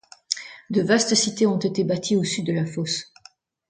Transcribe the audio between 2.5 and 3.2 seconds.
la fosse.